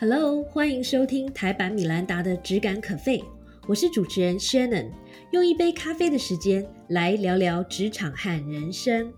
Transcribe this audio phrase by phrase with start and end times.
[0.00, 3.18] Hello，欢迎收听台版米兰达的《只感可废》，
[3.66, 4.92] 我是主持人 Shannon，
[5.32, 9.12] 用一杯咖啡的时间来聊聊职场和人生。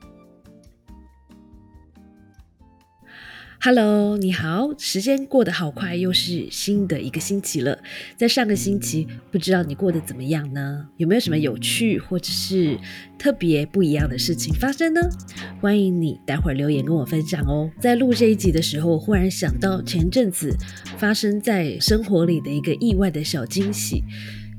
[3.62, 7.78] Hello，你好，时间过得好快，又是新的一个星期了。
[8.16, 10.88] 在上个星期，不知道你过得怎么样呢？
[10.96, 12.78] 有没有什么有趣或者是
[13.18, 15.02] 特别不一样的事情发生呢？
[15.60, 17.70] 欢迎你待会儿留言跟我分享哦。
[17.78, 20.56] 在录这一集的时候，忽然想到前阵子
[20.96, 24.02] 发生在生活里的一个意外的小惊喜，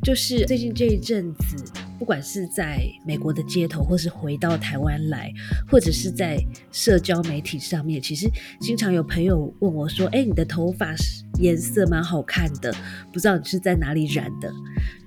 [0.04, 1.91] 就是最近这一阵子。
[2.02, 5.32] 不管是在美国的街头，或是回到台湾来，
[5.70, 6.36] 或者是在
[6.72, 8.28] 社交媒体上面，其实
[8.60, 10.96] 经常有朋友问我说：“哎，你的头发
[11.40, 12.74] 颜色蛮好看的，
[13.14, 14.52] 不知道你是在哪里染的？”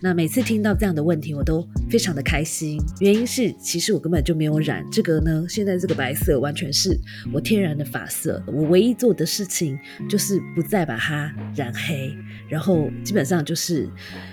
[0.00, 2.78] 那每次听到这样的问题，我都非常的开心。
[3.00, 5.44] 原因是，其实我根本就没有染这个呢。
[5.48, 6.96] 现在这个白色完全是
[7.32, 8.40] 我天然的发色。
[8.46, 9.76] 我唯一做的事情
[10.08, 12.14] 就是不再把它染黑，
[12.48, 13.88] 然后基本上就是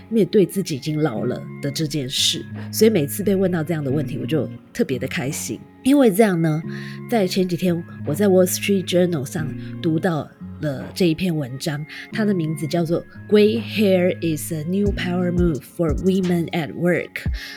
[0.10, 2.46] 面对自己已经老了的这件事。
[2.72, 6.62] 所以每次被问到这样的问题，我就特别的开心，因为这样呢，
[7.10, 9.48] 在前几天我在 Wall Street Journal 上
[9.82, 10.30] 读到。
[10.62, 17.10] 了这一篇文章，它的名字叫做《Gray Hair is a New Power Move for Women at Work》，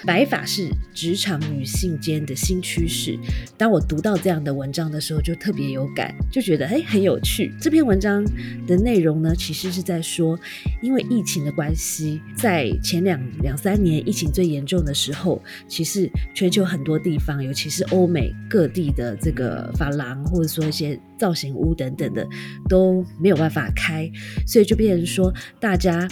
[0.07, 3.19] 白发是职场女性间的新趋势。
[3.57, 7.55] 当我读到这样的文章的时候，就特别有感，就觉得哎很有趣。
[7.61, 8.25] 这篇文章
[8.67, 10.39] 的内容呢，其实是在说，
[10.83, 20.99] 因为疫情的关系，在前两两三年疫情最严重的时候，其实全球很多地方，尤其是欧美各地的这个发廊，或者说一些。
[21.25, 22.29] 造型屋等等的
[22.69, 24.11] 都没有办法开，
[24.47, 26.07] 所以就变成说大家。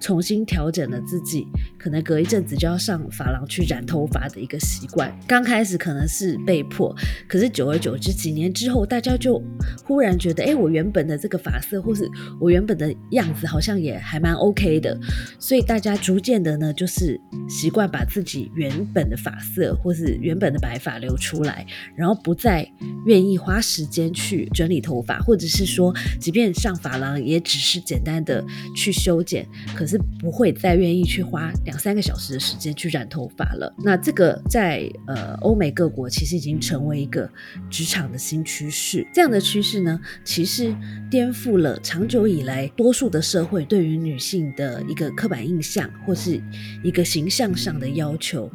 [0.00, 1.46] 重新调整了自己，
[1.84, 5.14] 可能隔一阵子就要上发廊去染头发的一个习惯。
[5.26, 6.96] 刚开始可能是被迫，
[7.28, 9.38] 可是久而久之，几年之后，大家就
[9.84, 12.10] 忽然觉得，哎，我原本的这个发色，或是
[12.40, 14.98] 我原本的样子，好像也还蛮 OK 的。
[15.38, 17.20] 所以大家逐渐的呢，就是
[17.50, 22.66] 习惯把自己原本的发色，或是原本的白发留出来，然后不再
[23.04, 28.42] 愿意花时间去整理头发，或者是说，即便上发廊，也只是简单的
[28.74, 30.00] 去修剪，可是。
[30.20, 33.74] 不会再愿意去花两三个小时的时间去染头发了。
[33.78, 37.28] 那这个在呃欧美各国其实已经成为一个
[37.70, 39.06] 职场的新趋势。
[39.12, 40.74] 这样的趋势呢，其实
[41.10, 46.42] 颠覆了长久以来多数的社会对于女性的一个刻板印象或是
[46.82, 48.50] 一个形象上的要求。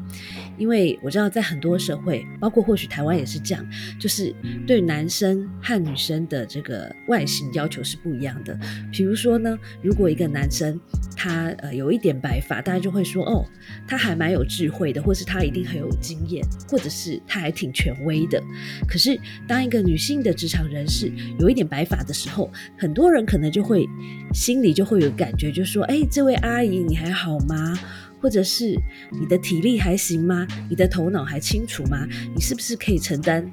[0.57, 3.66] 因为我知道在很多社会，包括或许台湾也是这样，
[3.97, 4.36] 就是
[4.68, 8.59] 对男生和女生的这个外形要求是不一样的。
[8.91, 10.78] 比如说呢，如果一个男生
[11.16, 13.46] 他呃有一点白发，大家就会说哦，
[13.88, 18.42] 他还蛮有智慧的，或是他一定很有经验，或者是他还挺权威的。
[18.88, 23.88] 可是当一个女性的职场人士有一点白发的时候，很多人可能就会
[24.34, 27.78] 心里就会有感觉，就说哎，这位阿姨你还好吗？
[28.22, 28.78] 或者是
[29.12, 30.46] 你的体力还行吗？
[30.69, 32.06] 你的头脑还清楚吗？
[32.36, 33.50] 你是不是可以承担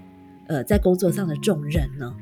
[0.49, 2.12] 呃在工作上的重任呢？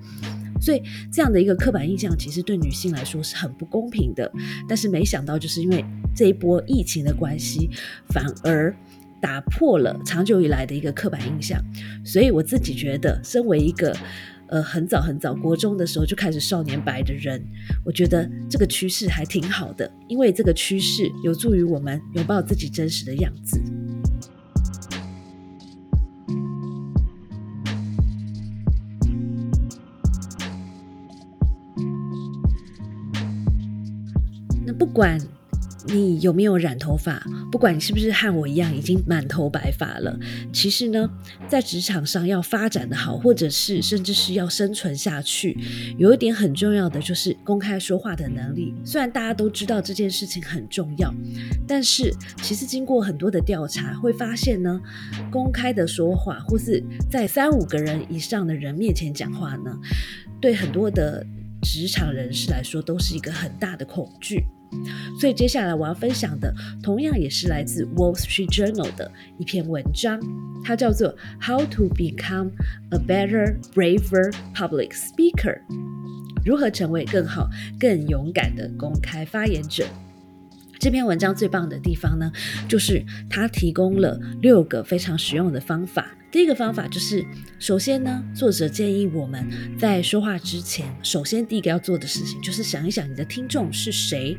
[0.65, 0.83] 所以
[1.13, 4.31] 这样的一个刻板印象，其实对女性来说是很不公平的。
[4.67, 7.69] 但是没想到，就是因为这一波疫情的关系，
[8.09, 8.75] 反而
[9.21, 11.63] 打破了长久以来的一个刻板印象。
[12.05, 13.95] 所以我自己觉得，身为一个。
[14.47, 17.43] 呃，很早很早，国中的时候就开始少年白的人，
[17.83, 23.59] 我觉得这个趋势还挺好的，因为这个趋势有助于我们拥抱自己真实的样子。
[34.79, 35.19] 不管。
[35.87, 37.23] 你有没有染头发？
[37.53, 40.19] 不管你是不是和我一样已经满头白发了，
[40.51, 41.07] 其实呢，
[41.47, 45.55] 在职场上要发展的好，或者是甚至是要生存下去，
[45.99, 48.75] 有一点很重要的就是公开说话的能力。
[48.83, 51.13] 虽然大家都知道这件事情很重要，
[51.69, 52.11] 但是
[52.41, 54.81] 其实经过很多的调查，会发现呢，
[55.31, 59.79] 公开的说话或是在三五个人以上的人面前讲话呢，
[60.41, 61.27] 对很多的
[61.61, 64.43] 职场人士来说都是一个很大的恐惧。
[65.21, 70.21] 所以接下来我要分享的，同样也是来自 Wall Street Journal 的一篇文章，
[70.65, 72.51] 它叫做 How to Become
[72.91, 75.61] a Better, Braver Public Speaker，
[76.45, 77.49] 如何成为更好、
[77.79, 79.85] 更勇敢的公开发言者。
[80.79, 82.31] 这篇文章最棒的地方呢，
[82.69, 86.09] 就是它提供了六个非常实用的方法。
[86.35, 87.25] 第一个方法就是，
[87.61, 89.49] 首先呢，作者建议我们
[89.79, 94.37] 在说话之前，首先第一个要做的事情就是想一想你的听众是谁，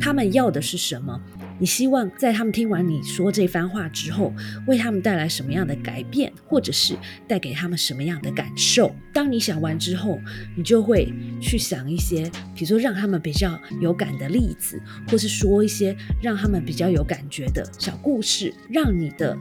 [0.00, 1.20] 他们要的是什么？
[1.60, 4.32] 你希望在他们听完你说这番话之后，
[4.66, 6.96] 为他们带来什么样的改变，或者是
[7.28, 8.96] 带给他们什么样的感受？
[9.12, 10.18] 当你想完之后，
[10.56, 11.12] 你就会
[11.42, 12.22] 去想一些，
[12.54, 19.36] 比如说让他们比较有感的例子，或是说一些让他们比较有感觉的小故事，让你的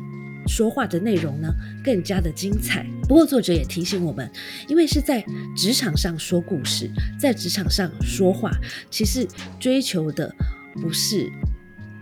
[0.47, 1.53] 说话的内容呢
[1.83, 2.85] 更加的精彩。
[3.07, 4.29] 不过作者也提醒我们，
[4.67, 5.23] 因为是在
[5.55, 8.51] 职场上说故事，在职场上说话，
[8.89, 9.27] 其实
[9.59, 10.33] 追求的
[10.81, 11.31] 不是。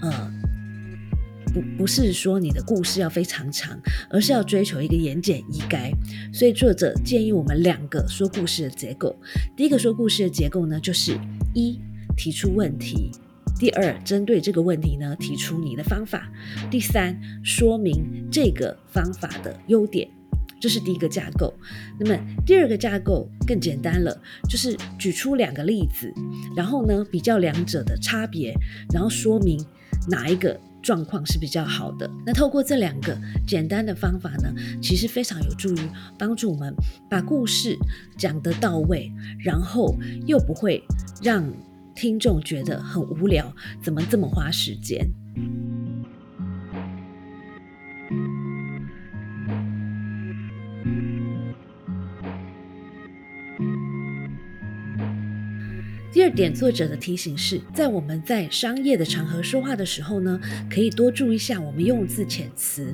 [0.01, 0.31] 呃，
[1.53, 3.79] 不不是说你的故事要非常长，
[4.09, 5.91] 而是要追求一个言简意赅。
[6.33, 9.15] 所以作者建议我们两个说故事的结构。
[9.55, 11.19] 第一个说故事的结构呢，就是
[11.53, 11.79] 一
[12.17, 13.11] 提出问题，
[13.59, 16.29] 第二针对这个问题呢提出你的方法，
[16.69, 20.09] 第三说明这个方法的优点。
[20.59, 21.53] 这是第一个架构。
[21.99, 22.15] 那么
[22.45, 26.13] 第二个架构更简单了，就是举出两个例子，
[26.55, 28.53] 然后呢比较两者的差别，
[28.93, 29.63] 然后说明。
[30.09, 32.09] 哪一个状况是比较好的？
[32.25, 33.15] 那透过这两个
[33.45, 34.51] 简单的方法呢，
[34.81, 35.79] 其实非常有助于
[36.17, 36.73] 帮助我们
[37.07, 37.77] 把故事
[38.17, 39.11] 讲得到位，
[39.43, 39.95] 然后
[40.25, 40.83] 又不会
[41.21, 41.45] 让
[41.95, 45.07] 听众觉得很无聊，怎么这么花时间？
[56.13, 60.39] 第二点，作者的提醒是在我们在商业的场合说话的时候呢，
[60.69, 62.93] 可以多注意一下我们用字遣词。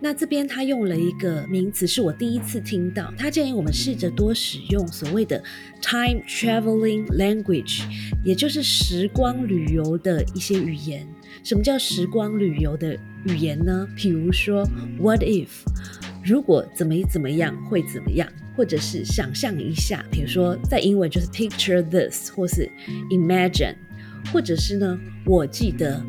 [0.00, 3.12] 那这边他用了一个名词，是我第一次听到。
[3.18, 5.42] 他建议我们试着多使用所谓的
[5.82, 7.82] time traveling language，
[8.24, 11.06] 也就是时光旅游的一些语言。
[11.42, 12.96] 什么叫时光旅游的
[13.26, 13.88] 语言呢？
[13.96, 14.64] 比如说
[15.00, 15.48] ，What if？
[16.24, 18.28] 如果怎么怎么样会怎么样？
[18.56, 22.68] 或者是想象一下，比如说在英文就是 picture this，或是
[23.10, 23.76] imagine，
[24.32, 26.02] 或者是呢，我记得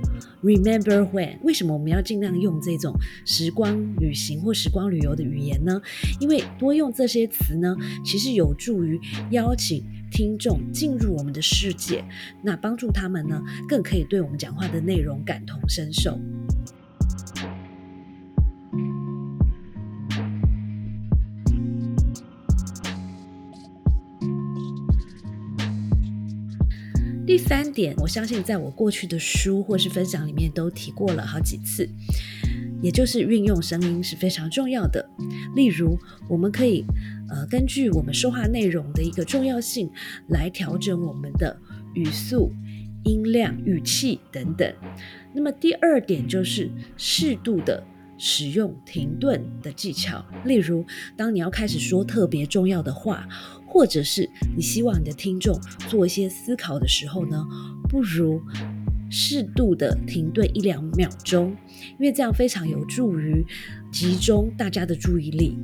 [0.44, 1.38] remember when。
[1.44, 2.94] 为什么我们要尽量用这种
[3.26, 5.82] 时光旅行或时光旅游的语言呢？
[6.20, 7.76] 因为多用这些词呢，
[8.06, 9.00] 其实有助于
[9.32, 12.04] 邀请听众进入我们的世界，
[12.44, 16.20] 那帮助他们呢，更可以对我们讲话的内容感同身受。
[27.30, 31.88] 第三点，我相信在我过去的书或是分享里面都提过了好几次，
[32.82, 35.08] 也就是运用声音是非常重要的。
[35.56, 35.96] 例如，
[36.28, 36.84] 我们可以
[37.30, 39.92] 呃根据我们说话内容的一个重要性
[40.30, 41.56] 来调整我们的
[41.94, 42.52] 语速、
[43.04, 44.74] 音量、语气等等。
[45.32, 46.68] 那么第二点就是
[46.98, 47.84] 适度的。
[48.22, 50.86] 使用停顿的技巧，例如，
[51.16, 53.26] 当你要开始说特别重要的话，
[53.70, 55.58] 或者是你希望你的听众
[55.88, 57.46] 做一些思考的时候呢，
[57.88, 58.42] 不如
[59.10, 61.56] 适度的停顿一两秒钟，
[61.98, 63.46] 因为这样非常有助于
[63.92, 65.58] 集中大家的注意力。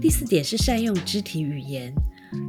[0.00, 1.94] 第四点是善用肢体语言。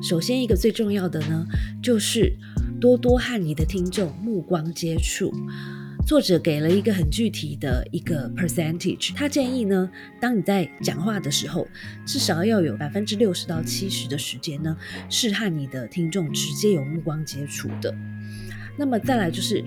[0.01, 1.45] 首先，一个最重要的呢，
[1.81, 2.38] 就是
[2.81, 5.31] 多多和你的听众目光接触。
[6.07, 9.87] 作者给了一个很具体的一个 percentage，他建议呢，
[10.19, 11.67] 当你在讲话的时候，
[12.07, 14.75] 至少要有百分之六十到七十的时间呢，
[15.11, 17.93] 是和你的听众直接有目光接触的。
[18.79, 19.63] 那么再来就是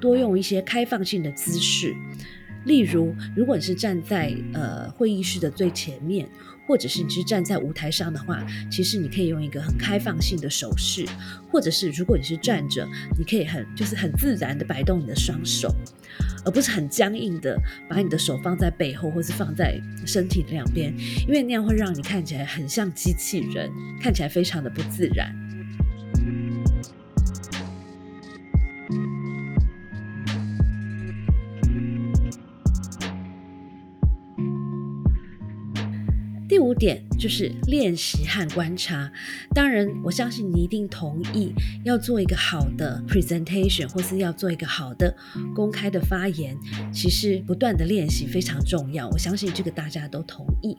[0.00, 1.94] 多用一些开放性的姿势。
[2.64, 6.28] 例如，如果你是站在呃会议室的最前面，
[6.66, 11.04] 或者是你是站在舞台上的话，其实你可以用一个很开放性的手势，
[11.50, 12.86] 或者是如果你是站着，
[13.18, 15.74] 你可以很就是很自然的摆动你的双手，
[16.44, 20.94] 而不是很僵硬的把你的手放在背后，或是放在身体的两边，
[21.26, 23.68] 因为那样会让你看起来很像机器人，
[24.00, 25.34] 看起来非常的不自然。
[36.50, 39.08] 第五点就是练习和观察。
[39.54, 41.52] 当然，我相信你一定同意，
[41.84, 45.16] 要做一个好的 presentation，或是要做一个好的
[45.54, 46.58] 公开的发言，
[46.92, 49.08] 其实不断的练习非常重要。
[49.10, 50.76] 我相信这个大家都同意。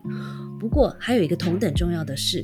[0.59, 2.41] 不过，还有一个同等重要的是，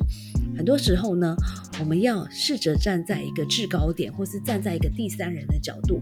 [0.56, 1.36] 很多时候呢，
[1.80, 6.00] 我们要试着站在一个制高点，或是站在一个第三人的角度，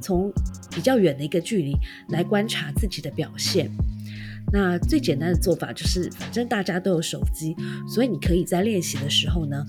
[0.00, 0.32] 从
[0.70, 1.74] 比较远的一个距离
[2.10, 3.68] 来观察自己的表现。
[4.52, 7.54] 那最简单的做法就是，反正大家都有手机，
[7.88, 9.64] 所以你可以在练习的时候呢，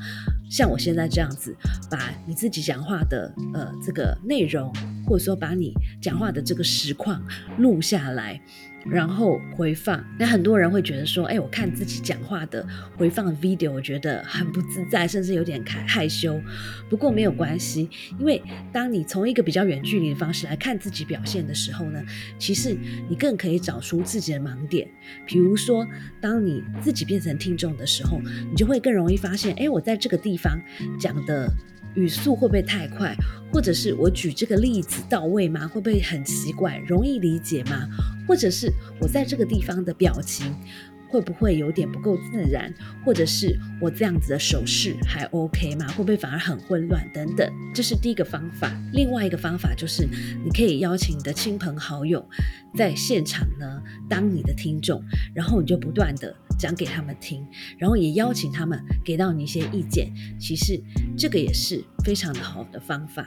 [0.49, 1.55] 像我现在这样子，
[1.89, 4.73] 把你自己讲话的呃这个内容
[5.05, 7.21] 或者说把你讲话的这个实况
[7.57, 8.41] 录下来。
[8.85, 16.41] 然后回放，那很多人会觉得说，哎，我看自己讲话的回放 video，我觉得很不自在，甚至有点害害羞。
[16.89, 22.01] 不过没有关系，因为当你从一个比较远距离的方式来看自己表现的时候呢，
[22.37, 22.75] 其实
[23.09, 24.87] 你更可以找出自己的盲点。
[25.25, 25.85] 比如说，
[26.21, 28.19] 当你自己变成听众的时候，
[28.49, 30.59] 你就会更容易发现，哎，我在这个地方
[30.99, 31.51] 讲的。
[31.95, 33.15] 语速会不会太快，
[33.51, 35.67] 或者是我举这个例子到位吗？
[35.67, 37.87] 会不会很奇怪，容易理解吗？
[38.27, 40.55] 或者是我在这个地方的表情
[41.09, 42.71] 会不会有点不够自然，
[43.03, 45.87] 或者是我这样子的手势还 OK 吗？
[45.87, 47.51] 会不会反而很混乱等等？
[47.73, 48.71] 这是第一个方法。
[48.93, 50.07] 另外一个方法就是
[50.43, 52.23] 你可以邀请你的亲朋好友
[52.77, 55.03] 在现场呢当你的听众，
[55.33, 56.35] 然后你就不断的。
[56.59, 57.43] 讲给他们听，
[57.77, 60.13] 然后也邀请他们给到你一些意见。
[60.39, 60.79] 其实
[61.17, 63.25] 这个也是非常的好的方法。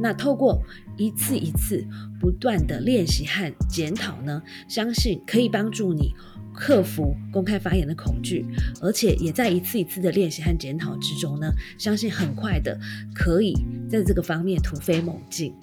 [0.00, 0.60] 那透过
[0.96, 1.86] 一次一次
[2.18, 6.14] 不断的练习和检讨呢，相信可以帮助你
[6.54, 8.46] 克服公开发言的恐惧，
[8.80, 12.78] 而且也在一次一次的练习和检讨之中呢，相信很快的
[13.14, 13.54] 可以
[13.90, 15.54] 在这个方面突飞猛进。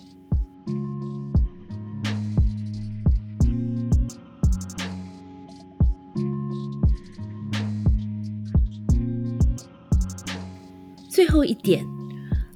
[11.20, 11.86] 最后一点，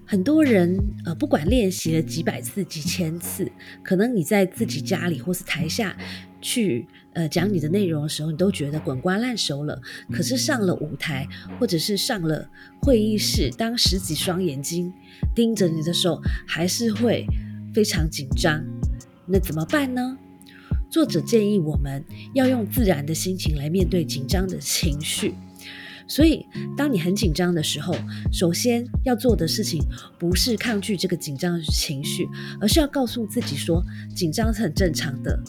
[0.05, 3.51] 很多人呃，不管练习了几百次、几千次，
[3.84, 5.98] 可能你在自己家里或是台下
[6.39, 9.82] 去呃讲你的内容的时候，你都觉得滚瓜烂熟了。
[10.13, 11.27] 可是上了舞台，
[11.60, 14.93] 或者是上了会议室，当十几双眼睛
[15.36, 17.25] 盯着你的时候，还是会
[17.74, 18.63] 非常紧张。
[19.25, 20.17] 那怎么办呢？
[20.89, 22.01] 作者建议我们
[22.34, 25.34] 要用自然的心情来面对紧张的情绪。
[26.15, 26.46] 所以，
[26.77, 27.96] 当你很紧张的时候，
[28.32, 29.82] 首先要做的事情
[30.20, 32.29] 不是抗拒这个紧张的情绪，
[32.62, 33.84] 而是要告诉自己说，
[34.15, 35.39] 紧张是很正常的，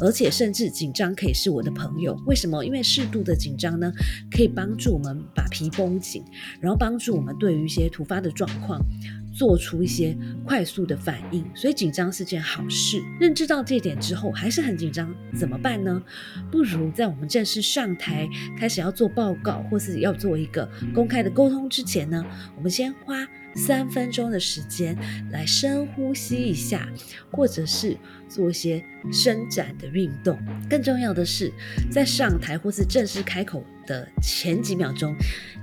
[0.00, 2.16] 而且甚至紧张可以是我的朋友。
[2.24, 2.64] 为什么？
[2.64, 3.92] 因为适度的紧张呢，
[4.30, 6.22] 可以帮助我们把皮绷紧，
[6.60, 8.80] 然后帮助我们对于一些突发的状况。
[9.42, 13.02] 做出一些快速的反应，所以紧张是件好事。
[13.18, 16.00] 认知到这点之后，还是很紧张，怎么办呢？
[16.48, 22.24] 不如在我们正式上台开始要做报告，或是要做一个公开的沟通之前呢，
[22.56, 24.96] 我们先花三分钟的时间
[25.32, 26.88] 来深呼吸一下，
[27.32, 27.96] 或者是
[28.28, 28.80] 做一些
[29.12, 30.38] 伸展的运动。
[30.70, 31.52] 更重要的是，
[31.90, 35.12] 在上台或是正式开口的前几秒钟，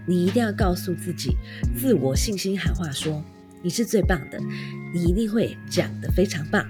[0.06, 1.38] 你一定要告诉自己，
[1.78, 3.24] 自我信心喊话说。
[3.62, 4.39] 你是最棒的，
[4.94, 6.66] 你一定会讲得非常棒。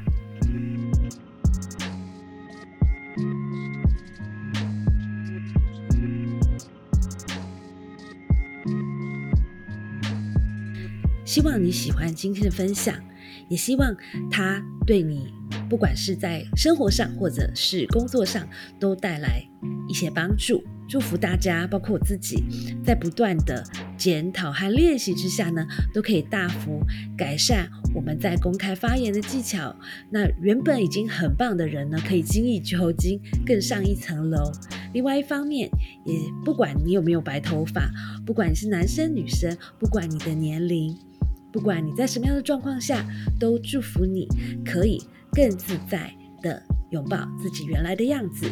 [11.26, 12.96] 希望你喜欢今天的分享，
[13.50, 13.96] 也希望
[14.32, 15.32] 它对你，
[15.70, 19.48] 不管是在生活上或者是工作上，都带来
[19.88, 20.64] 一些帮助。
[20.90, 22.44] 祝福大家，包括我自己，
[22.84, 23.64] 在不断的
[23.96, 26.82] 检讨和练习之下呢，都可以大幅
[27.16, 29.76] 改善我们在公开发言的技巧。
[30.10, 34.52] 那原本已经很棒的人呢，可以精益求精，更上一层楼。
[34.92, 35.70] 另外一方面，
[36.06, 37.92] 也不管你有没有白头发，
[38.26, 40.98] 不管你是男生女生，不管你的年龄，
[41.54, 43.06] 不管你在什么样的状况下，
[43.40, 44.28] 都祝福你
[44.66, 45.00] 可以
[45.34, 48.52] 更自在的拥抱自己原来的样子。